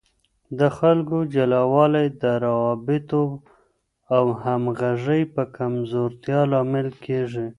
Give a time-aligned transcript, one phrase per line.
[0.59, 3.23] د خلکو جلاوالی د روابطو
[4.15, 7.47] او همغږۍ په کمزورتیا لامل کیږي.